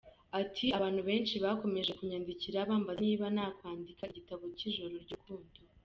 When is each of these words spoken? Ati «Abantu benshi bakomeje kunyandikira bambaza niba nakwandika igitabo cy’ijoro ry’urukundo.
Ati 0.41 0.65
«Abantu 0.77 1.01
benshi 1.09 1.35
bakomeje 1.43 1.91
kunyandikira 1.99 2.67
bambaza 2.69 2.99
niba 3.03 3.25
nakwandika 3.35 4.03
igitabo 4.11 4.43
cy’ijoro 4.57 4.93
ry’urukundo. 5.05 5.57